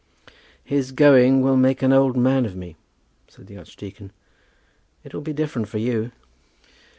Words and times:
"His 0.63 0.91
going 0.91 1.41
will 1.43 1.55
make 1.55 1.83
an 1.83 1.93
old 1.93 2.17
man 2.17 2.43
of 2.47 2.55
me," 2.55 2.75
said 3.27 3.45
the 3.45 3.57
archdeacon. 3.59 4.11
"It 5.03 5.13
will 5.13 5.21
be 5.21 5.31
different 5.31 5.71
with 5.71 5.83
you." 5.83 6.11